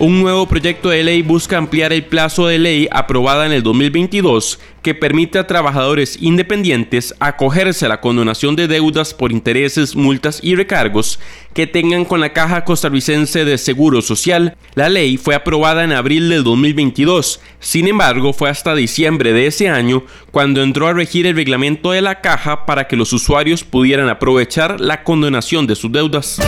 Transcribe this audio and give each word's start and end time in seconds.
Un 0.00 0.20
nuevo 0.20 0.46
proyecto 0.46 0.90
de 0.90 1.02
ley 1.02 1.22
busca 1.22 1.58
ampliar 1.58 1.92
el 1.92 2.04
plazo 2.04 2.46
de 2.46 2.60
ley 2.60 2.86
aprobada 2.92 3.46
en 3.46 3.50
el 3.50 3.64
2022 3.64 4.60
que 4.80 4.94
permite 4.94 5.40
a 5.40 5.48
trabajadores 5.48 6.18
independientes 6.20 7.16
acogerse 7.18 7.84
a 7.84 7.88
la 7.88 8.00
condonación 8.00 8.54
de 8.54 8.68
deudas 8.68 9.12
por 9.12 9.32
intereses, 9.32 9.96
multas 9.96 10.38
y 10.40 10.54
recargos 10.54 11.18
que 11.52 11.66
tengan 11.66 12.04
con 12.04 12.20
la 12.20 12.32
Caja 12.32 12.64
Costarricense 12.64 13.44
de 13.44 13.58
Seguro 13.58 14.00
Social. 14.00 14.56
La 14.76 14.88
ley 14.88 15.16
fue 15.16 15.34
aprobada 15.34 15.82
en 15.82 15.90
abril 15.90 16.28
del 16.28 16.44
2022, 16.44 17.40
sin 17.58 17.88
embargo 17.88 18.32
fue 18.32 18.50
hasta 18.50 18.76
diciembre 18.76 19.32
de 19.32 19.48
ese 19.48 19.68
año 19.68 20.04
cuando 20.30 20.62
entró 20.62 20.86
a 20.86 20.92
regir 20.92 21.26
el 21.26 21.34
reglamento 21.34 21.90
de 21.90 22.02
la 22.02 22.20
Caja 22.20 22.66
para 22.66 22.86
que 22.86 22.94
los 22.94 23.12
usuarios 23.12 23.64
pudieran 23.64 24.08
aprovechar 24.08 24.80
la 24.80 25.02
condonación 25.02 25.66
de 25.66 25.74
sus 25.74 25.90
deudas. 25.90 26.38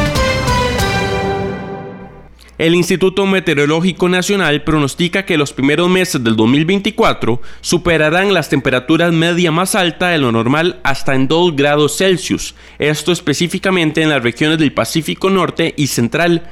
El 2.61 2.75
Instituto 2.75 3.25
Meteorológico 3.25 4.11
Nacional 4.11 4.63
pronostica 4.65 5.25
que 5.25 5.39
los 5.39 5.55
primeros 5.55 5.89
meses 5.89 6.23
del 6.23 6.37
2024 6.37 7.41
superarán 7.63 8.35
las 8.35 8.51
temperaturas 8.51 9.15
media 9.15 9.51
más 9.51 9.75
alta 9.75 10.09
de 10.09 10.19
lo 10.19 10.31
normal 10.31 10.79
hasta 10.85 11.15
en 11.15 11.27
2 11.27 11.57
grados 11.57 11.97
Celsius, 11.97 12.55
esto 12.79 13.13
específicamente 13.13 14.03
en 14.03 14.11
las 14.11 14.23
regiones 14.23 14.59
del 14.59 14.75
Pacífico 14.75 15.31
Norte 15.31 15.73
y 15.75 15.87
Central. 15.87 16.51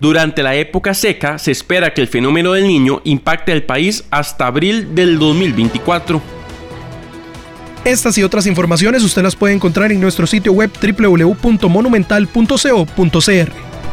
Durante 0.00 0.42
la 0.42 0.56
época 0.56 0.92
seca 0.92 1.38
se 1.38 1.52
espera 1.52 1.94
que 1.94 2.00
el 2.00 2.08
fenómeno 2.08 2.54
del 2.54 2.66
niño 2.66 3.00
impacte 3.04 3.52
al 3.52 3.62
país 3.62 4.06
hasta 4.10 4.48
abril 4.48 4.96
del 4.96 5.20
2024. 5.20 6.20
Estas 7.84 8.18
y 8.18 8.24
otras 8.24 8.48
informaciones 8.48 9.04
usted 9.04 9.22
las 9.22 9.36
puede 9.36 9.54
encontrar 9.54 9.92
en 9.92 10.00
nuestro 10.00 10.26
sitio 10.26 10.52
web 10.52 10.72
www.monumental.co.cr. 10.82 13.67